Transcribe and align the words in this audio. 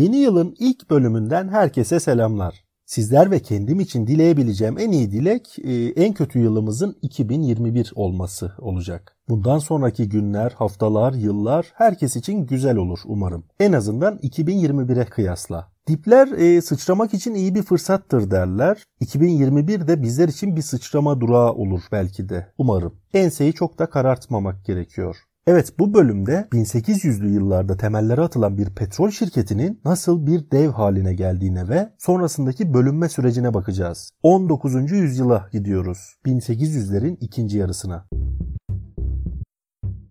Yeni 0.00 0.16
yılın 0.16 0.56
ilk 0.58 0.90
bölümünden 0.90 1.48
herkese 1.48 2.00
selamlar. 2.00 2.64
Sizler 2.86 3.30
ve 3.30 3.38
kendim 3.38 3.80
için 3.80 4.06
dileyebileceğim 4.06 4.78
en 4.78 4.92
iyi 4.92 5.12
dilek 5.12 5.58
e, 5.64 5.72
en 5.72 6.12
kötü 6.12 6.38
yılımızın 6.38 6.96
2021 7.02 7.92
olması 7.94 8.52
olacak. 8.58 9.16
Bundan 9.28 9.58
sonraki 9.58 10.08
günler, 10.08 10.50
haftalar, 10.50 11.12
yıllar 11.12 11.66
herkes 11.74 12.16
için 12.16 12.46
güzel 12.46 12.76
olur 12.76 12.98
umarım. 13.04 13.44
En 13.60 13.72
azından 13.72 14.18
2021'e 14.18 15.04
kıyasla. 15.04 15.72
Dipler 15.88 16.28
e, 16.28 16.62
sıçramak 16.62 17.14
için 17.14 17.34
iyi 17.34 17.54
bir 17.54 17.62
fırsattır 17.62 18.30
derler. 18.30 18.82
2021 19.00 19.88
de 19.88 20.02
bizler 20.02 20.28
için 20.28 20.56
bir 20.56 20.62
sıçrama 20.62 21.20
durağı 21.20 21.52
olur 21.52 21.82
belki 21.92 22.28
de. 22.28 22.52
Umarım. 22.58 22.94
Enseyi 23.14 23.52
çok 23.52 23.78
da 23.78 23.86
karartmamak 23.86 24.64
gerekiyor. 24.64 25.16
Evet 25.46 25.78
bu 25.78 25.94
bölümde 25.94 26.48
1800'lü 26.52 27.32
yıllarda 27.32 27.76
temelleri 27.76 28.20
atılan 28.20 28.58
bir 28.58 28.74
petrol 28.74 29.10
şirketinin 29.10 29.80
nasıl 29.84 30.26
bir 30.26 30.50
dev 30.50 30.68
haline 30.68 31.14
geldiğine 31.14 31.68
ve 31.68 31.92
sonrasındaki 31.98 32.74
bölünme 32.74 33.08
sürecine 33.08 33.54
bakacağız. 33.54 34.10
19. 34.22 34.92
yüzyıla 34.92 35.48
gidiyoruz. 35.52 36.16
1800'lerin 36.26 37.16
ikinci 37.20 37.58
yarısına. 37.58 38.06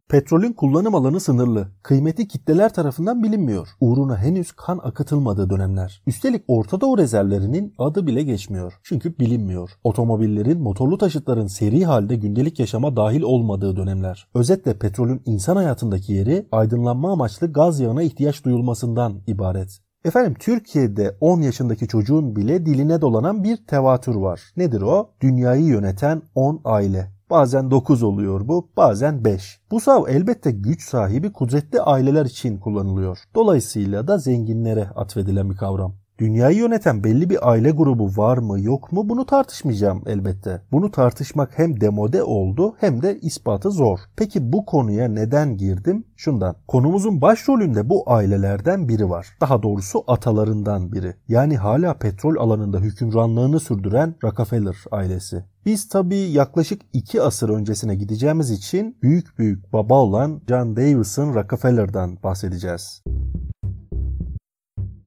Petrolün 0.09 0.54
kullanım 0.54 0.95
alanı 0.95 1.20
sınırlı. 1.20 1.68
Kıymeti 1.84 2.27
kitleler 2.27 2.73
tarafından 2.73 3.23
bilinmiyor. 3.23 3.68
Uğruna 3.80 4.18
henüz 4.18 4.52
kan 4.52 4.80
akıtılmadığı 4.84 5.49
dönemler. 5.49 6.02
Üstelik 6.08 6.44
Orta 6.48 6.82
Doğu 6.82 6.98
rezervlerinin 6.98 7.73
adı 7.77 8.08
bile 8.08 8.23
geçmiyor. 8.23 8.80
Çünkü 8.84 9.20
bilinmiyor. 9.20 9.70
Otomobillerin, 9.84 10.62
motorlu 10.62 10.98
taşıtların 10.98 11.48
seri 11.48 11.85
halde 11.85 12.15
gündelik 12.15 12.60
yaşama 12.60 12.96
dahil 12.96 13.21
olmadığı 13.21 13.76
dönemler. 13.76 14.27
Özetle 14.34 14.80
petrolün 14.80 15.21
insan 15.26 15.55
hayatındaki 15.55 16.13
yeri 16.13 16.48
aydınlanma 16.52 17.12
amaçlı 17.12 17.54
gaz 17.54 17.80
yağına 17.80 18.04
ihtiyaç 18.04 18.46
duyulmasından 18.46 19.21
ibaret. 19.27 19.80
Efendim 20.05 20.35
Türkiye'de 20.40 21.18
10 21.21 21.41
yaşındaki 21.41 21.87
çocuğun 21.87 22.35
bile 22.35 22.65
diline 22.65 23.02
dolanan 23.02 23.43
bir 23.43 23.57
tevatür 23.57 24.15
var. 24.15 24.41
Nedir 24.57 24.82
o? 24.82 25.10
Dünyayı 25.21 25.65
yöneten 25.65 26.21
10 26.35 26.62
aile. 26.65 27.18
Bazen 27.30 27.72
9 27.72 28.04
oluyor 28.04 28.48
bu, 28.48 28.70
bazen 28.77 29.26
5. 29.26 29.60
Bu 29.72 29.80
sav 29.80 30.08
elbette 30.08 30.52
güç 30.52 30.84
sahibi 30.84 31.34
kudretli 31.34 31.82
aileler 31.82 32.26
için 32.26 32.58
kullanılıyor. 32.58 33.18
Dolayısıyla 33.36 34.08
da 34.08 34.18
zenginlere 34.18 34.90
atfedilen 34.96 35.49
bir 35.49 35.55
kavram. 35.55 35.96
Dünyayı 36.20 36.57
yöneten 36.57 37.03
belli 37.03 37.29
bir 37.29 37.49
aile 37.49 37.71
grubu 37.71 38.17
var 38.17 38.37
mı 38.37 38.62
yok 38.62 38.91
mu 38.91 39.09
bunu 39.09 39.25
tartışmayacağım 39.25 40.03
elbette. 40.05 40.62
Bunu 40.71 40.91
tartışmak 40.91 41.59
hem 41.59 41.81
demode 41.81 42.23
oldu 42.23 42.75
hem 42.79 43.01
de 43.01 43.20
ispatı 43.20 43.71
zor. 43.71 43.99
Peki 44.15 44.53
bu 44.53 44.65
konuya 44.65 45.07
neden 45.07 45.57
girdim? 45.57 46.03
Şundan. 46.15 46.55
Konumuzun 46.67 47.21
başrolünde 47.21 47.90
bu 47.90 48.03
ailelerden 48.12 48.90
biri 48.90 49.09
var. 49.09 49.27
Daha 49.41 49.63
doğrusu 49.63 50.03
atalarından 50.07 50.91
biri. 50.91 51.15
Yani 51.27 51.57
hala 51.57 51.93
petrol 51.93 52.35
alanında 52.35 52.79
hükümranlığını 52.79 53.59
sürdüren 53.59 54.15
Rockefeller 54.23 54.75
ailesi. 54.91 55.43
Biz 55.65 55.90
tabii 55.90 56.17
yaklaşık 56.31 56.81
iki 56.93 57.21
asır 57.21 57.49
öncesine 57.49 57.95
gideceğimiz 57.95 58.51
için 58.51 58.97
büyük 59.03 59.40
büyük 59.40 59.73
baba 59.73 60.01
olan 60.01 60.41
John 60.47 60.75
Davison 60.75 61.35
Rockefeller'dan 61.35 62.23
bahsedeceğiz. 62.23 63.03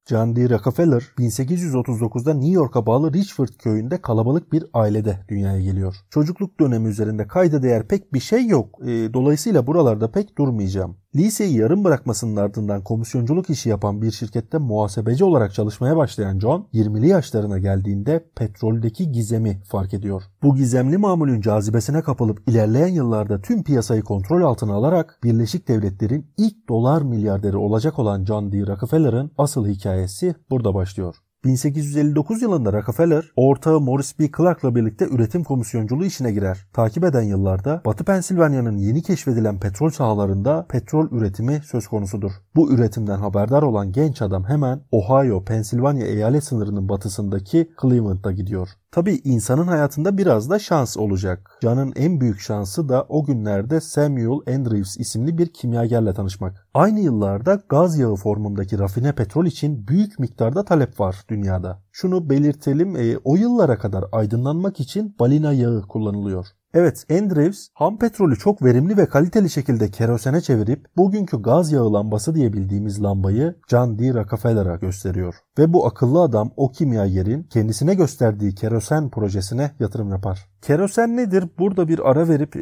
John 0.09 0.35
D. 0.35 0.49
Rockefeller 0.49 1.01
1839'da 1.17 2.33
New 2.33 2.51
York'a 2.53 2.85
bağlı 2.85 3.13
Richford 3.13 3.47
köyünde 3.59 4.01
kalabalık 4.01 4.51
bir 4.51 4.65
ailede 4.73 5.19
dünyaya 5.29 5.61
geliyor. 5.61 5.95
Çocukluk 6.09 6.59
dönemi 6.59 6.89
üzerinde 6.89 7.27
kayda 7.27 7.63
değer 7.63 7.87
pek 7.87 8.13
bir 8.13 8.19
şey 8.19 8.47
yok. 8.47 8.79
E, 8.81 9.13
dolayısıyla 9.13 9.67
buralarda 9.67 10.11
pek 10.11 10.37
durmayacağım. 10.37 10.97
Liseyi 11.15 11.57
yarım 11.57 11.83
bırakmasının 11.83 12.35
ardından 12.35 12.83
komisyonculuk 12.83 13.49
işi 13.49 13.69
yapan 13.69 14.01
bir 14.01 14.11
şirkette 14.11 14.57
muhasebeci 14.57 15.23
olarak 15.23 15.53
çalışmaya 15.53 15.97
başlayan 15.97 16.39
John 16.39 16.67
20'li 16.73 17.07
yaşlarına 17.07 17.57
geldiğinde 17.57 18.25
petroldeki 18.35 19.11
gizemi 19.11 19.61
fark 19.63 19.93
ediyor. 19.93 20.23
Bu 20.43 20.55
gizemli 20.55 20.97
mamulün 20.97 21.41
cazibesine 21.41 22.01
kapılıp 22.01 22.49
ilerleyen 22.49 22.87
yıllarda 22.87 23.41
tüm 23.41 23.63
piyasayı 23.63 24.01
kontrol 24.01 24.41
altına 24.41 24.73
alarak 24.73 25.19
Birleşik 25.23 25.67
Devletler'in 25.67 26.33
ilk 26.37 26.69
dolar 26.69 27.01
milyarderi 27.01 27.57
olacak 27.57 27.99
olan 27.99 28.25
John 28.25 28.51
D. 28.51 28.67
Rockefeller'ın 28.67 29.31
asıl 29.37 29.67
hikayesi 29.67 30.35
burada 30.49 30.73
başlıyor. 30.73 31.15
1859 31.43 32.41
yılında 32.41 32.73
Rockefeller 32.73 33.31
ortağı 33.35 33.79
Morris 33.79 34.19
B. 34.19 34.29
Clark'la 34.37 34.75
birlikte 34.75 35.07
üretim 35.07 35.43
komisyonculuğu 35.43 36.05
işine 36.05 36.31
girer. 36.31 36.67
Takip 36.73 37.03
eden 37.03 37.21
yıllarda 37.21 37.81
Batı 37.85 38.03
Pensilvanya'nın 38.03 38.77
yeni 38.77 39.01
keşfedilen 39.01 39.59
petrol 39.59 39.89
sahalarında 39.89 40.65
petrol 40.69 41.11
üretimi 41.11 41.61
söz 41.65 41.87
konusudur. 41.87 42.31
Bu 42.55 42.71
üretimden 42.73 43.17
haberdar 43.17 43.63
olan 43.63 43.91
genç 43.91 44.21
adam 44.21 44.43
hemen 44.43 44.81
Ohio, 44.91 45.43
Pensilvanya 45.45 46.07
eyalet 46.07 46.43
sınırının 46.43 46.89
batısındaki 46.89 47.71
Cleveland'a 47.81 48.31
gidiyor. 48.31 48.69
Tabi 48.91 49.21
insanın 49.23 49.67
hayatında 49.67 50.17
biraz 50.17 50.49
da 50.49 50.59
şans 50.59 50.97
olacak. 50.97 51.51
Can'ın 51.61 51.93
en 51.95 52.21
büyük 52.21 52.39
şansı 52.39 52.89
da 52.89 53.05
o 53.09 53.25
günlerde 53.25 53.81
Samuel 53.81 54.55
Andrews 54.55 54.97
isimli 54.97 55.37
bir 55.37 55.53
kimyagerle 55.53 56.13
tanışmak. 56.13 56.62
Aynı 56.73 56.99
yıllarda 56.99 57.63
gaz 57.69 57.97
yağı 57.97 58.15
formundaki 58.15 58.79
rafine 58.79 59.15
petrol 59.15 59.45
için 59.45 59.87
büyük 59.87 60.19
miktarda 60.19 60.65
talep 60.65 60.99
var 60.99 61.15
dünyada. 61.29 61.83
Şunu 61.91 62.29
belirtelim 62.29 62.95
e, 62.95 63.17
o 63.23 63.35
yıllara 63.35 63.77
kadar 63.77 64.05
aydınlanmak 64.11 64.79
için 64.79 65.15
balina 65.19 65.53
yağı 65.53 65.81
kullanılıyor. 65.81 66.47
Evet 66.73 67.05
Andrews 67.11 67.67
ham 67.73 67.97
petrolü 67.99 68.37
çok 68.37 68.63
verimli 68.63 68.97
ve 68.97 69.05
kaliteli 69.05 69.49
şekilde 69.49 69.91
kerosene 69.91 70.41
çevirip 70.41 70.85
bugünkü 70.97 71.41
gaz 71.41 71.71
yağı 71.71 71.93
lambası 71.93 72.35
diye 72.35 72.53
bildiğimiz 72.53 73.03
lambayı 73.03 73.55
John 73.69 73.99
D. 73.99 74.13
Rockefeller'a 74.13 74.75
gösteriyor. 74.75 75.35
Ve 75.59 75.73
bu 75.73 75.87
akıllı 75.87 76.21
adam 76.21 76.51
o 76.57 76.71
kimyagerin 76.71 77.43
kendisine 77.43 77.95
gösterdiği 77.95 78.55
kerosen 78.55 79.09
projesine 79.09 79.71
yatırım 79.79 80.09
yapar. 80.09 80.49
Kerosen 80.61 81.17
nedir? 81.17 81.43
Burada 81.59 81.87
bir 81.87 82.09
ara 82.09 82.27
verip 82.27 82.55
e, 82.55 82.61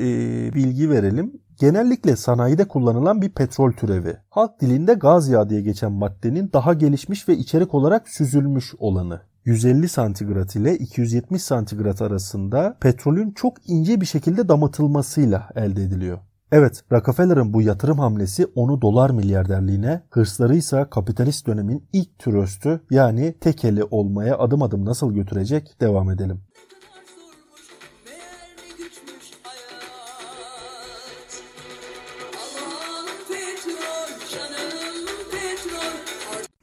bilgi 0.54 0.90
verelim. 0.90 1.42
Genellikle 1.62 2.16
sanayide 2.16 2.68
kullanılan 2.68 3.22
bir 3.22 3.30
petrol 3.30 3.72
türevi. 3.72 4.18
Halk 4.30 4.62
dilinde 4.62 4.94
gaz 4.94 5.30
yağı 5.30 5.50
diye 5.50 5.62
geçen 5.62 5.92
maddenin 5.92 6.50
daha 6.54 6.74
gelişmiş 6.74 7.30
ve 7.30 7.38
içerik 7.38 7.74
olarak 7.74 8.10
süzülmüş 8.10 8.74
olanı. 8.80 9.22
150 9.46 9.90
santigrat 9.90 10.56
ile 10.56 10.78
270 10.78 11.44
santigrat 11.44 12.02
arasında 12.02 12.78
petrolün 12.82 13.32
çok 13.32 13.70
ince 13.70 14.02
bir 14.02 14.06
şekilde 14.06 14.50
damıtılmasıyla 14.50 15.50
elde 15.56 15.84
ediliyor. 15.84 16.18
Evet, 16.52 16.84
Rockefeller'ın 16.92 17.54
bu 17.54 17.62
yatırım 17.62 18.00
hamlesi 18.00 18.48
onu 18.56 18.82
dolar 18.82 19.10
milyarderliğine, 19.10 20.02
hırsları 20.10 20.56
ise 20.56 20.88
kapitalist 20.92 21.48
dönemin 21.48 21.88
ilk 21.94 22.20
türöstü 22.20 22.82
yani 22.92 23.36
tekeli 23.42 23.84
olmaya 23.84 24.38
adım 24.38 24.62
adım 24.62 24.86
nasıl 24.86 25.14
götürecek 25.14 25.82
devam 25.82 26.12
edelim. 26.12 26.42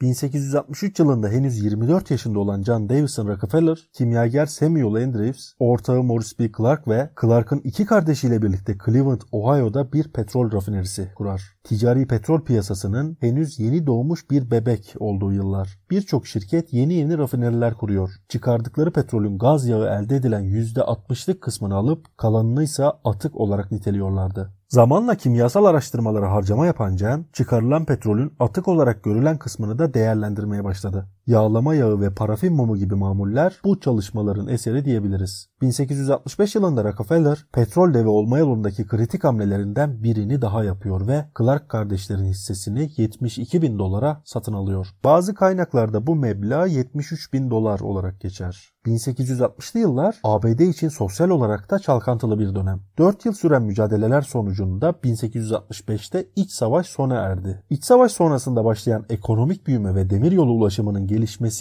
1863 0.01 0.99
yılında 0.99 1.29
henüz 1.29 1.63
24 1.63 2.11
yaşında 2.11 2.39
olan 2.39 2.63
John 2.63 2.89
Davison 2.89 3.27
Rockefeller, 3.27 3.89
kimyager 3.93 4.45
Samuel 4.45 5.03
Andrews, 5.03 5.53
ortağı 5.59 6.03
Morris 6.03 6.39
B. 6.39 6.51
Clark 6.57 6.87
ve 6.87 7.09
Clark'ın 7.21 7.61
iki 7.63 7.85
kardeşiyle 7.85 8.41
birlikte 8.41 8.77
Cleveland, 8.85 9.21
Ohio'da 9.31 9.93
bir 9.93 10.11
petrol 10.11 10.51
rafinerisi 10.51 11.11
kurar. 11.15 11.41
Ticari 11.63 12.07
petrol 12.07 12.41
piyasasının 12.41 13.17
henüz 13.19 13.59
yeni 13.59 13.87
doğmuş 13.87 14.31
bir 14.31 14.51
bebek 14.51 14.95
olduğu 14.99 15.33
yıllar. 15.33 15.79
Birçok 15.91 16.27
şirket 16.27 16.73
yeni 16.73 16.93
yeni 16.93 17.17
rafineriler 17.17 17.73
kuruyor. 17.73 18.11
Çıkardıkları 18.29 18.91
petrolün 18.91 19.37
gaz 19.37 19.67
yağı 19.67 19.85
elde 19.85 20.15
edilen 20.15 20.43
%60'lık 20.43 21.41
kısmını 21.41 21.75
alıp 21.75 22.17
kalanını 22.17 22.63
ise 22.63 22.85
atık 22.85 23.35
olarak 23.35 23.71
niteliyorlardı. 23.71 24.58
Zamanla 24.69 25.15
kimyasal 25.15 25.65
araştırmalara 25.65 26.31
harcama 26.31 26.65
yapan 26.65 26.95
Cem, 26.95 27.25
çıkarılan 27.33 27.85
petrolün 27.85 28.33
atık 28.39 28.67
olarak 28.67 29.03
görülen 29.03 29.37
kısmını 29.37 29.79
da 29.79 29.93
değerlendirmeye 29.93 30.63
başladı. 30.63 31.07
Yağlama 31.29 31.75
yağı 31.75 32.01
ve 32.01 32.13
parafin 32.13 32.53
mumu 32.53 32.77
gibi 32.77 32.95
mamuller 32.95 33.59
bu 33.63 33.79
çalışmaların 33.79 34.47
eseri 34.47 34.85
diyebiliriz. 34.85 35.49
1865 35.61 36.55
yılında 36.55 36.83
Rockefeller, 36.83 37.45
petrol 37.53 37.93
devi 37.93 38.07
olma 38.07 38.39
yolundaki 38.39 38.87
kritik 38.87 39.23
hamlelerinden 39.23 40.03
birini 40.03 40.41
daha 40.41 40.63
yapıyor 40.63 41.07
ve 41.07 41.25
Clark 41.37 41.69
kardeşlerin 41.69 42.25
hissesini 42.25 42.91
72 42.97 43.61
bin 43.61 43.79
dolara 43.79 44.21
satın 44.25 44.53
alıyor. 44.53 44.87
Bazı 45.03 45.33
kaynaklarda 45.33 46.07
bu 46.07 46.15
meblağ 46.15 46.65
73 46.65 47.33
bin 47.33 47.49
dolar 47.49 47.79
olarak 47.79 48.21
geçer. 48.21 48.69
1860'lı 48.85 49.79
yıllar 49.79 50.15
ABD 50.23 50.59
için 50.59 50.89
sosyal 50.89 51.29
olarak 51.29 51.71
da 51.71 51.79
çalkantılı 51.79 52.39
bir 52.39 52.55
dönem. 52.55 52.79
4 52.97 53.25
yıl 53.25 53.33
süren 53.33 53.61
mücadeleler 53.61 54.21
sonucunda 54.21 54.89
1865'te 54.89 56.27
iç 56.35 56.51
savaş 56.51 56.87
sona 56.87 57.15
erdi. 57.15 57.63
İç 57.69 57.83
savaş 57.83 58.11
sonrasında 58.11 58.65
başlayan 58.65 59.05
ekonomik 59.09 59.67
büyüme 59.67 59.95
ve 59.95 60.09
demiryolu 60.09 60.51
ulaşımının 60.51 61.07
gelişmesi 61.07 61.18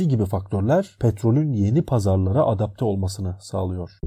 gibi 0.09 0.25
faktörler 0.27 0.97
petrolün 1.01 1.53
yeni 1.53 1.83
pazarlara 1.83 2.45
adapte 2.45 2.85
olmasını 2.85 3.37
sağlıyor. 3.41 3.99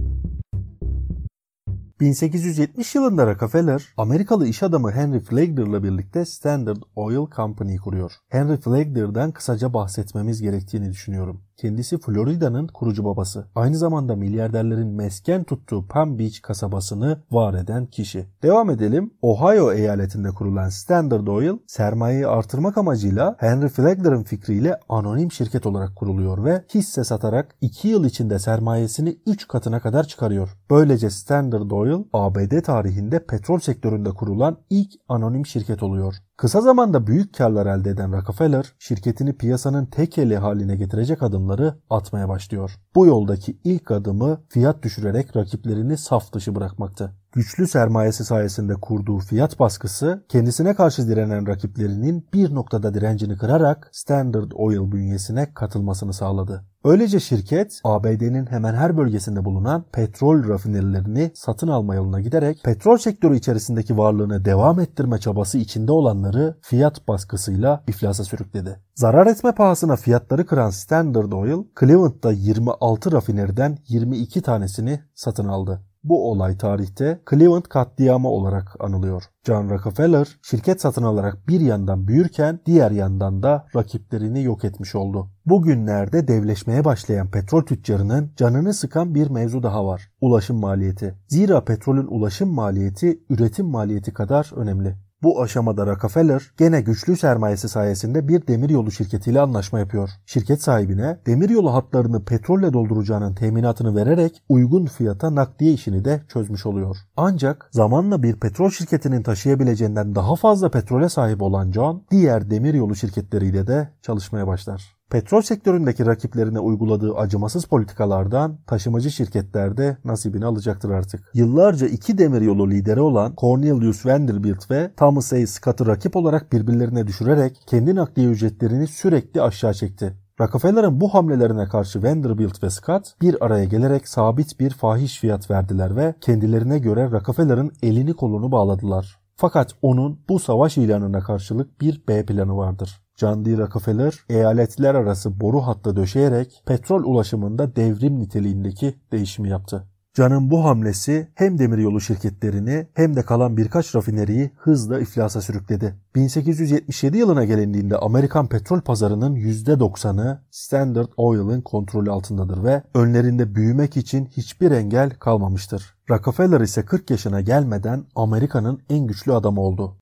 1870 2.01 2.95
yılında 2.95 3.27
Rockefeller, 3.27 3.83
Amerikalı 3.97 4.47
iş 4.47 4.63
adamı 4.63 4.91
Henry 4.91 5.19
Flagler'la 5.19 5.83
birlikte 5.83 6.25
Standard 6.25 6.81
Oil 6.95 7.27
Company 7.35 7.77
kuruyor. 7.77 8.11
Henry 8.29 8.57
Flagler'dan 8.57 9.31
kısaca 9.31 9.73
bahsetmemiz 9.73 10.41
gerektiğini 10.41 10.89
düşünüyorum. 10.89 11.41
Kendisi 11.61 11.97
Florida'nın 11.99 12.67
kurucu 12.67 13.05
babası. 13.05 13.45
Aynı 13.55 13.77
zamanda 13.77 14.15
milyarderlerin 14.15 14.87
mesken 14.87 15.43
tuttuğu 15.43 15.87
Palm 15.87 16.19
Beach 16.19 16.41
kasabasını 16.41 17.21
var 17.31 17.53
eden 17.53 17.85
kişi. 17.85 18.27
Devam 18.43 18.69
edelim. 18.69 19.13
Ohio 19.21 19.73
eyaletinde 19.73 20.29
kurulan 20.29 20.69
Standard 20.69 21.27
Oil 21.27 21.57
sermayeyi 21.67 22.27
artırmak 22.27 22.77
amacıyla 22.77 23.35
Henry 23.39 23.69
Flagler'ın 23.69 24.23
fikriyle 24.23 24.79
anonim 24.89 25.31
şirket 25.31 25.65
olarak 25.65 25.95
kuruluyor 25.95 26.43
ve 26.43 26.65
hisse 26.73 27.03
satarak 27.03 27.55
2 27.61 27.87
yıl 27.87 28.05
içinde 28.05 28.39
sermayesini 28.39 29.17
3 29.25 29.47
katına 29.47 29.79
kadar 29.79 30.03
çıkarıyor. 30.03 30.57
Böylece 30.69 31.09
Standard 31.09 31.71
Oil 31.71 32.03
ABD 32.13 32.61
tarihinde 32.61 33.25
petrol 33.25 33.59
sektöründe 33.59 34.09
kurulan 34.09 34.57
ilk 34.69 34.91
anonim 35.07 35.45
şirket 35.45 35.83
oluyor. 35.83 36.15
Kısa 36.41 36.61
zamanda 36.61 37.07
büyük 37.07 37.33
karlar 37.35 37.65
elde 37.65 37.89
eden 37.89 38.13
Rockefeller, 38.13 38.73
şirketini 38.79 39.37
piyasanın 39.37 39.85
tek 39.85 40.17
eli 40.17 40.37
haline 40.37 40.75
getirecek 40.75 41.23
adımları 41.23 41.75
atmaya 41.89 42.29
başlıyor. 42.29 42.79
Bu 42.95 43.05
yoldaki 43.05 43.59
ilk 43.63 43.91
adımı 43.91 44.41
fiyat 44.49 44.83
düşürerek 44.83 45.35
rakiplerini 45.35 45.97
saf 45.97 46.33
dışı 46.33 46.55
bırakmaktı. 46.55 47.13
Güçlü 47.33 47.67
sermayesi 47.67 48.25
sayesinde 48.25 48.73
kurduğu 48.73 49.19
fiyat 49.19 49.59
baskısı 49.59 50.23
kendisine 50.29 50.73
karşı 50.73 51.07
direnen 51.07 51.47
rakiplerinin 51.47 52.27
bir 52.33 52.55
noktada 52.55 52.93
direncini 52.93 53.37
kırarak 53.37 53.89
Standard 53.91 54.51
Oil 54.55 54.91
bünyesine 54.91 55.53
katılmasını 55.53 56.13
sağladı. 56.13 56.65
Öylece 56.83 57.19
şirket 57.19 57.81
ABD'nin 57.83 58.45
hemen 58.45 58.73
her 58.73 58.97
bölgesinde 58.97 59.45
bulunan 59.45 59.85
petrol 59.91 60.49
rafinerilerini 60.49 61.31
satın 61.35 61.67
alma 61.67 61.95
yoluna 61.95 62.21
giderek 62.21 62.63
petrol 62.63 62.97
sektörü 62.97 63.37
içerisindeki 63.37 63.97
varlığını 63.97 64.45
devam 64.45 64.79
ettirme 64.79 65.19
çabası 65.19 65.57
içinde 65.57 65.91
olanları 65.91 66.57
fiyat 66.61 67.07
baskısıyla 67.07 67.83
iflasa 67.87 68.23
sürükledi. 68.23 68.79
Zarar 68.95 69.27
etme 69.27 69.51
pahasına 69.51 69.95
fiyatları 69.95 70.45
kıran 70.45 70.69
Standard 70.69 71.31
Oil, 71.31 71.63
Cleveland'da 71.79 72.31
26 72.31 73.11
rafineriden 73.11 73.77
22 73.87 74.41
tanesini 74.41 74.99
satın 75.15 75.47
aldı. 75.47 75.81
Bu 76.03 76.31
olay 76.31 76.57
tarihte 76.57 77.21
Cleveland 77.29 77.63
katliamı 77.63 78.29
olarak 78.29 78.75
anılıyor. 78.79 79.23
John 79.47 79.69
Rockefeller 79.69 80.27
şirket 80.41 80.81
satın 80.81 81.03
alarak 81.03 81.47
bir 81.47 81.61
yandan 81.61 82.07
büyürken 82.07 82.59
diğer 82.65 82.91
yandan 82.91 83.43
da 83.43 83.67
rakiplerini 83.75 84.43
yok 84.43 84.65
etmiş 84.65 84.95
oldu. 84.95 85.27
Bugünlerde 85.45 86.27
devleşmeye 86.27 86.85
başlayan 86.85 87.31
petrol 87.31 87.61
tüccarının 87.61 88.31
canını 88.35 88.73
sıkan 88.73 89.15
bir 89.15 89.29
mevzu 89.29 89.63
daha 89.63 89.85
var. 89.85 90.11
Ulaşım 90.21 90.59
maliyeti. 90.59 91.15
Zira 91.27 91.63
petrolün 91.63 92.07
ulaşım 92.07 92.49
maliyeti 92.49 93.19
üretim 93.29 93.65
maliyeti 93.65 94.13
kadar 94.13 94.51
önemli. 94.55 94.95
Bu 95.23 95.41
aşamada 95.41 95.87
Rockefeller 95.87 96.51
gene 96.57 96.81
güçlü 96.81 97.17
sermayesi 97.17 97.69
sayesinde 97.69 98.27
bir 98.27 98.47
demiryolu 98.47 98.91
şirketiyle 98.91 99.41
anlaşma 99.41 99.79
yapıyor. 99.79 100.09
Şirket 100.25 100.61
sahibine 100.61 101.19
demiryolu 101.27 101.73
hatlarını 101.73 102.25
petrolle 102.25 102.73
dolduracağının 102.73 103.35
teminatını 103.35 103.95
vererek 103.95 104.43
uygun 104.49 104.85
fiyata 104.85 105.35
nakliye 105.35 105.73
işini 105.73 106.05
de 106.05 106.21
çözmüş 106.33 106.65
oluyor. 106.65 106.97
Ancak 107.17 107.69
zamanla 107.71 108.23
bir 108.23 108.39
petrol 108.39 108.69
şirketinin 108.69 109.23
taşıyabileceğinden 109.23 110.15
daha 110.15 110.35
fazla 110.35 110.71
petrole 110.71 111.09
sahip 111.09 111.41
olan 111.41 111.71
John 111.71 112.03
diğer 112.11 112.49
demiryolu 112.49 112.95
şirketleriyle 112.95 113.67
de 113.67 113.89
çalışmaya 114.01 114.47
başlar. 114.47 115.00
Petrol 115.11 115.41
sektöründeki 115.41 116.05
rakiplerine 116.05 116.59
uyguladığı 116.59 117.15
acımasız 117.15 117.65
politikalardan 117.65 118.57
taşımacı 118.67 119.11
şirketlerde 119.11 119.97
nasibini 120.05 120.45
alacaktır 120.45 120.89
artık. 120.89 121.31
Yıllarca 121.33 121.87
iki 121.87 122.17
demiryolu 122.17 122.69
lideri 122.69 123.01
olan 123.01 123.33
Cornelius 123.37 124.05
Vanderbilt 124.05 124.71
ve 124.71 124.91
Thomas 124.97 125.33
A. 125.33 125.47
Scott'ı 125.47 125.85
rakip 125.85 126.15
olarak 126.15 126.51
birbirlerine 126.51 127.07
düşürerek 127.07 127.57
kendi 127.67 127.95
nakliye 127.95 128.29
ücretlerini 128.29 128.87
sürekli 128.87 129.41
aşağı 129.41 129.73
çekti. 129.73 130.13
Rockefeller'ın 130.41 131.01
bu 131.01 131.13
hamlelerine 131.13 131.65
karşı 131.67 132.03
Vanderbilt 132.03 132.63
ve 132.63 132.69
Scott 132.69 133.21
bir 133.21 133.45
araya 133.45 133.65
gelerek 133.65 134.07
sabit 134.07 134.59
bir 134.59 134.69
fahiş 134.69 135.19
fiyat 135.19 135.51
verdiler 135.51 135.95
ve 135.95 136.15
kendilerine 136.21 136.79
göre 136.79 137.11
Rockefeller'ın 137.11 137.71
elini 137.83 138.13
kolunu 138.13 138.51
bağladılar. 138.51 139.19
Fakat 139.35 139.75
onun 139.81 140.19
bu 140.29 140.39
savaş 140.39 140.77
ilanına 140.77 141.19
karşılık 141.19 141.81
bir 141.81 142.07
B 142.07 142.25
planı 142.25 142.57
vardır. 142.57 143.00
John 143.21 143.45
D. 143.45 143.57
Rockefeller 143.57 144.13
eyaletler 144.29 144.95
arası 144.95 145.39
boru 145.41 145.61
hattı 145.61 145.95
döşeyerek 145.95 146.63
petrol 146.65 147.03
ulaşımında 147.03 147.75
devrim 147.75 148.19
niteliğindeki 148.19 148.95
değişimi 149.11 149.49
yaptı. 149.49 149.87
Can'ın 150.13 150.51
bu 150.51 150.65
hamlesi 150.65 151.27
hem 151.35 151.59
demiryolu 151.59 152.01
şirketlerini 152.01 152.87
hem 152.93 153.15
de 153.15 153.21
kalan 153.21 153.57
birkaç 153.57 153.95
rafineriyi 153.95 154.51
hızla 154.57 154.99
iflasa 154.99 155.41
sürükledi. 155.41 155.95
1877 156.15 157.17
yılına 157.17 157.45
gelindiğinde 157.45 157.97
Amerikan 157.97 158.47
petrol 158.47 158.81
pazarının 158.81 159.35
%90'ı 159.35 160.41
Standard 160.51 161.09
Oil'ın 161.17 161.61
kontrolü 161.61 162.11
altındadır 162.11 162.63
ve 162.63 162.83
önlerinde 162.93 163.55
büyümek 163.55 163.97
için 163.97 164.25
hiçbir 164.25 164.71
engel 164.71 165.09
kalmamıştır. 165.09 165.95
Rockefeller 166.09 166.61
ise 166.61 166.85
40 166.85 167.09
yaşına 167.09 167.41
gelmeden 167.41 168.05
Amerika'nın 168.15 168.79
en 168.89 169.07
güçlü 169.07 169.33
adamı 169.33 169.61
oldu. 169.61 169.97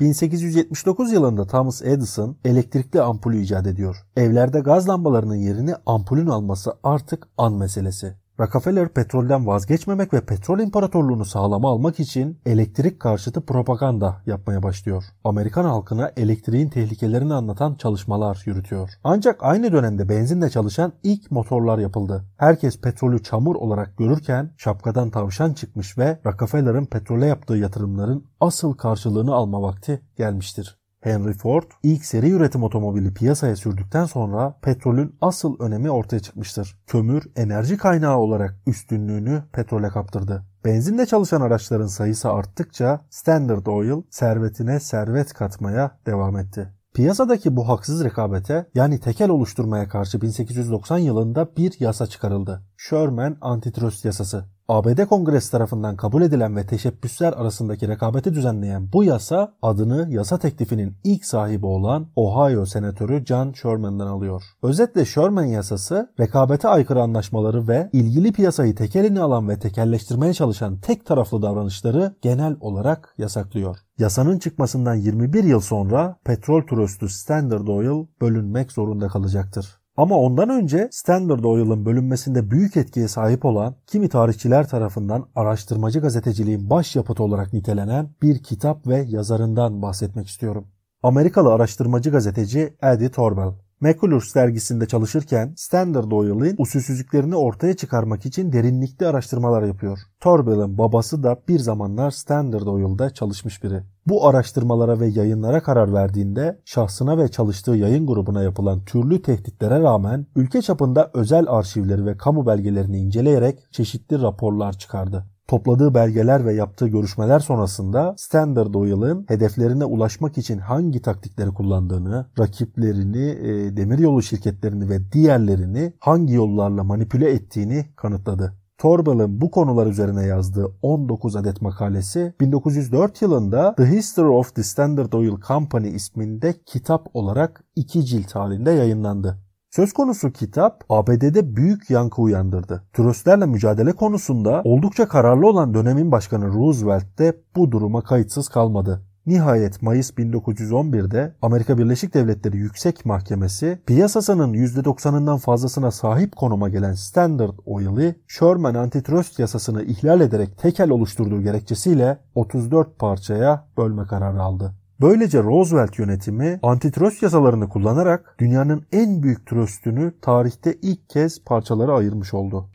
1879 0.00 1.12
yılında 1.12 1.46
Thomas 1.46 1.82
Edison 1.82 2.36
elektrikli 2.44 3.00
ampulü 3.00 3.40
icat 3.40 3.66
ediyor. 3.66 4.06
Evlerde 4.16 4.60
gaz 4.60 4.88
lambalarının 4.88 5.34
yerini 5.34 5.74
ampulün 5.86 6.26
alması 6.26 6.72
artık 6.82 7.28
an 7.38 7.52
meselesi. 7.52 8.25
Rockefeller 8.40 8.88
petrolden 8.88 9.46
vazgeçmemek 9.46 10.14
ve 10.14 10.20
petrol 10.20 10.60
imparatorluğunu 10.60 11.24
sağlama 11.24 11.70
almak 11.70 12.00
için 12.00 12.38
elektrik 12.46 13.00
karşıtı 13.00 13.40
propaganda 13.40 14.22
yapmaya 14.26 14.62
başlıyor. 14.62 15.04
Amerikan 15.24 15.64
halkına 15.64 16.12
elektriğin 16.16 16.68
tehlikelerini 16.68 17.34
anlatan 17.34 17.74
çalışmalar 17.74 18.42
yürütüyor. 18.46 18.90
Ancak 19.04 19.36
aynı 19.40 19.72
dönemde 19.72 20.08
benzinle 20.08 20.50
çalışan 20.50 20.92
ilk 21.02 21.30
motorlar 21.30 21.78
yapıldı. 21.78 22.24
Herkes 22.36 22.80
petrolü 22.80 23.22
çamur 23.22 23.56
olarak 23.56 23.96
görürken 23.96 24.50
şapkadan 24.56 25.10
tavşan 25.10 25.52
çıkmış 25.52 25.98
ve 25.98 26.20
Rockefeller'ın 26.26 26.86
petrole 26.86 27.26
yaptığı 27.26 27.56
yatırımların 27.56 28.24
asıl 28.40 28.72
karşılığını 28.72 29.34
alma 29.34 29.62
vakti 29.62 30.02
gelmiştir. 30.16 30.78
Henry 31.06 31.32
Ford 31.32 31.62
ilk 31.82 32.04
seri 32.04 32.30
üretim 32.30 32.62
otomobili 32.62 33.14
piyasaya 33.14 33.56
sürdükten 33.56 34.04
sonra 34.04 34.58
petrolün 34.62 35.16
asıl 35.20 35.60
önemi 35.60 35.90
ortaya 35.90 36.20
çıkmıştır. 36.20 36.78
Kömür 36.86 37.22
enerji 37.36 37.76
kaynağı 37.76 38.16
olarak 38.18 38.54
üstünlüğünü 38.66 39.42
petrole 39.52 39.88
kaptırdı. 39.88 40.44
Benzinle 40.64 41.06
çalışan 41.06 41.40
araçların 41.40 41.86
sayısı 41.86 42.30
arttıkça 42.30 43.00
Standard 43.10 43.66
Oil 43.66 44.02
servetine 44.10 44.80
servet 44.80 45.32
katmaya 45.32 45.98
devam 46.06 46.36
etti. 46.36 46.72
Piyasadaki 46.94 47.56
bu 47.56 47.68
haksız 47.68 48.04
rekabete 48.04 48.66
yani 48.74 49.00
tekel 49.00 49.30
oluşturmaya 49.30 49.88
karşı 49.88 50.20
1890 50.20 50.98
yılında 50.98 51.56
bir 51.56 51.74
yasa 51.80 52.06
çıkarıldı. 52.06 52.62
Sherman 52.76 53.36
Antitrust 53.40 54.04
Yasası. 54.04 54.55
ABD 54.68 55.06
Kongresi 55.06 55.50
tarafından 55.50 55.96
kabul 55.96 56.22
edilen 56.22 56.56
ve 56.56 56.66
teşebbüsler 56.66 57.32
arasındaki 57.32 57.88
rekabeti 57.88 58.34
düzenleyen 58.34 58.92
bu 58.92 59.04
yasa 59.04 59.54
adını 59.62 60.06
yasa 60.10 60.38
teklifinin 60.38 60.96
ilk 61.04 61.24
sahibi 61.24 61.66
olan 61.66 62.06
Ohio 62.16 62.66
Senatörü 62.66 63.26
John 63.26 63.52
Sherman'dan 63.52 64.06
alıyor. 64.06 64.42
Özetle 64.62 65.04
Sherman 65.04 65.44
yasası 65.44 66.12
rekabete 66.20 66.68
aykırı 66.68 67.02
anlaşmaları 67.02 67.68
ve 67.68 67.90
ilgili 67.92 68.32
piyasayı 68.32 68.74
tekelini 68.74 69.20
alan 69.20 69.48
ve 69.48 69.58
tekelleştirmeye 69.58 70.34
çalışan 70.34 70.78
tek 70.78 71.06
taraflı 71.06 71.42
davranışları 71.42 72.14
genel 72.22 72.56
olarak 72.60 73.14
yasaklıyor. 73.18 73.76
Yasanın 73.98 74.38
çıkmasından 74.38 74.94
21 74.94 75.44
yıl 75.44 75.60
sonra 75.60 76.16
petrol 76.24 76.62
trust'u 76.62 77.08
Standard 77.08 77.68
Oil 77.68 78.06
bölünmek 78.20 78.72
zorunda 78.72 79.08
kalacaktır. 79.08 79.85
Ama 79.96 80.18
ondan 80.18 80.48
önce 80.48 80.88
Standard 80.92 81.44
Oil'ın 81.44 81.86
bölünmesinde 81.86 82.50
büyük 82.50 82.76
etkiye 82.76 83.08
sahip 83.08 83.44
olan 83.44 83.74
kimi 83.86 84.08
tarihçiler 84.08 84.68
tarafından 84.68 85.26
araştırmacı 85.34 86.00
gazeteciliğin 86.00 86.70
başyapıtı 86.70 87.22
olarak 87.22 87.52
nitelenen 87.52 88.10
bir 88.22 88.42
kitap 88.42 88.86
ve 88.86 89.04
yazarından 89.08 89.82
bahsetmek 89.82 90.28
istiyorum. 90.28 90.66
Amerikalı 91.02 91.52
araştırmacı 91.52 92.10
gazeteci 92.10 92.76
Eddie 92.82 93.10
Torbell. 93.10 93.52
McCullers 93.80 94.34
dergisinde 94.34 94.86
çalışırken 94.86 95.54
Standard 95.56 96.12
Oil'in 96.12 96.54
usulsüzlüklerini 96.58 97.36
ortaya 97.36 97.76
çıkarmak 97.76 98.26
için 98.26 98.52
derinlikli 98.52 99.06
araştırmalar 99.06 99.62
yapıyor. 99.62 99.98
Torbell'ın 100.20 100.78
babası 100.78 101.22
da 101.22 101.42
bir 101.48 101.58
zamanlar 101.58 102.10
Standard 102.10 102.66
Oil'da 102.66 103.10
çalışmış 103.10 103.64
biri. 103.64 103.82
Bu 104.06 104.26
araştırmalara 104.26 105.00
ve 105.00 105.06
yayınlara 105.06 105.62
karar 105.62 105.92
verdiğinde 105.92 106.60
şahsına 106.64 107.18
ve 107.18 107.28
çalıştığı 107.28 107.70
yayın 107.70 108.06
grubuna 108.06 108.42
yapılan 108.42 108.84
türlü 108.84 109.22
tehditlere 109.22 109.80
rağmen 109.80 110.26
ülke 110.36 110.62
çapında 110.62 111.10
özel 111.14 111.44
arşivleri 111.48 112.06
ve 112.06 112.16
kamu 112.16 112.46
belgelerini 112.46 112.98
inceleyerek 112.98 113.58
çeşitli 113.72 114.22
raporlar 114.22 114.72
çıkardı. 114.72 115.24
Topladığı 115.48 115.94
belgeler 115.94 116.46
ve 116.46 116.54
yaptığı 116.54 116.88
görüşmeler 116.88 117.40
sonrasında 117.40 118.14
Standard 118.18 118.74
Oil'ın 118.74 119.24
hedeflerine 119.28 119.84
ulaşmak 119.84 120.38
için 120.38 120.58
hangi 120.58 121.02
taktikleri 121.02 121.50
kullandığını, 121.50 122.26
rakiplerini, 122.38 123.28
e, 123.28 123.76
demiryolu 123.76 124.22
şirketlerini 124.22 124.88
ve 124.88 125.12
diğerlerini 125.12 125.92
hangi 126.00 126.34
yollarla 126.34 126.84
manipüle 126.84 127.30
ettiğini 127.30 127.86
kanıtladı. 127.96 128.52
Torbal'ın 128.78 129.40
bu 129.40 129.50
konular 129.50 129.86
üzerine 129.86 130.26
yazdığı 130.26 130.66
19 130.82 131.36
adet 131.36 131.62
makalesi 131.62 132.34
1904 132.40 133.22
yılında 133.22 133.74
The 133.74 133.86
History 133.86 134.28
of 134.28 134.54
the 134.54 134.62
Standard 134.62 135.12
Oil 135.12 135.40
Company 135.48 135.94
isminde 135.94 136.54
kitap 136.66 137.08
olarak 137.14 137.64
iki 137.76 138.04
cilt 138.04 138.34
halinde 138.34 138.70
yayınlandı. 138.70 139.38
Söz 139.70 139.92
konusu 139.92 140.32
kitap 140.32 140.84
ABD'de 140.88 141.56
büyük 141.56 141.90
yankı 141.90 142.22
uyandırdı. 142.22 142.82
Tröstlerle 142.92 143.46
mücadele 143.46 143.92
konusunda 143.92 144.62
oldukça 144.64 145.08
kararlı 145.08 145.48
olan 145.48 145.74
dönemin 145.74 146.12
başkanı 146.12 146.48
Roosevelt 146.48 147.18
de 147.18 147.40
bu 147.56 147.72
duruma 147.72 148.02
kayıtsız 148.02 148.48
kalmadı. 148.48 149.05
Nihayet 149.26 149.82
Mayıs 149.82 150.10
1911'de 150.10 151.32
Amerika 151.42 151.78
Birleşik 151.78 152.14
Devletleri 152.14 152.56
Yüksek 152.56 153.06
Mahkemesi 153.06 153.78
piyasasının 153.86 154.54
%90'ından 154.54 155.38
fazlasına 155.38 155.90
sahip 155.90 156.36
konuma 156.36 156.68
gelen 156.68 156.92
Standard 156.92 157.58
Oil'i 157.64 158.14
Sherman 158.28 158.74
Antitrust 158.74 159.38
yasasını 159.38 159.82
ihlal 159.82 160.20
ederek 160.20 160.58
tekel 160.58 160.90
oluşturduğu 160.90 161.42
gerekçesiyle 161.42 162.18
34 162.34 162.98
parçaya 162.98 163.64
bölme 163.76 164.06
kararı 164.06 164.42
aldı. 164.42 164.74
Böylece 165.00 165.42
Roosevelt 165.42 165.98
yönetimi 165.98 166.58
antitrust 166.62 167.22
yasalarını 167.22 167.68
kullanarak 167.68 168.36
dünyanın 168.38 168.86
en 168.92 169.22
büyük 169.22 169.46
tröstünü 169.46 170.12
tarihte 170.22 170.74
ilk 170.82 171.10
kez 171.10 171.44
parçalara 171.44 171.92
ayırmış 171.92 172.34
oldu. 172.34 172.68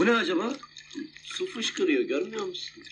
Bu 0.00 0.06
ne 0.06 0.12
acaba? 0.12 0.56
Su 1.24 1.46
fışkırıyor 1.46 2.02
görmüyor 2.02 2.46
musun? 2.46 2.82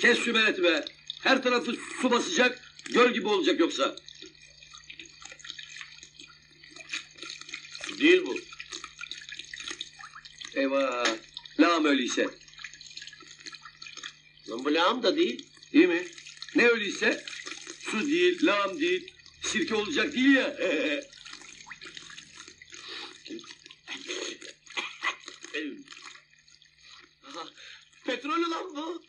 Kes 0.00 0.18
şu 0.24 0.34
beleti 0.34 0.62
be. 0.62 0.84
Her 1.22 1.42
tarafı 1.42 1.76
su 2.02 2.10
basacak, 2.10 2.72
göl 2.90 3.14
gibi 3.14 3.28
olacak 3.28 3.60
yoksa. 3.60 3.96
Su 7.82 7.98
değil 7.98 8.22
bu. 8.26 8.38
Eyvah. 10.54 11.16
Lağım 11.60 11.84
öyleyse. 11.84 12.26
Lan 14.48 14.64
bu 14.64 14.74
lağım 14.74 15.02
da 15.02 15.16
değil. 15.16 15.46
Değil 15.72 15.88
mi? 15.88 16.06
Ne 16.54 16.68
öyleyse? 16.68 17.24
Su 17.80 18.06
değil, 18.06 18.46
lağım 18.46 18.80
değil. 18.80 19.12
Sirke 19.42 19.74
olacak 19.74 20.14
değil 20.14 20.36
ya. 20.36 20.56
petrol 28.26 28.50
lan 28.50 28.76
bu. 28.76 29.00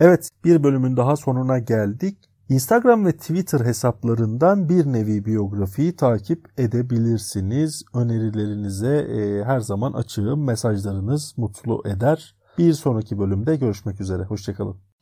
Evet 0.00 0.28
bir 0.44 0.62
bölümün 0.62 0.96
daha 0.96 1.16
sonuna 1.16 1.58
geldik. 1.58 2.18
Instagram 2.48 3.06
ve 3.06 3.16
Twitter 3.16 3.60
hesaplarından 3.60 4.68
bir 4.68 4.86
nevi 4.86 5.24
biyografiyi 5.24 5.96
takip 5.96 6.48
edebilirsiniz. 6.58 7.82
Önerilerinize 7.94 8.96
e, 8.96 9.44
her 9.44 9.60
zaman 9.60 9.92
açığım. 9.92 10.44
Mesajlarınız 10.44 11.34
mutlu 11.36 11.82
eder. 11.86 12.36
Bir 12.58 12.72
sonraki 12.72 13.18
bölümde 13.18 13.56
görüşmek 13.56 14.00
üzere. 14.00 14.22
Hoşçakalın. 14.22 14.93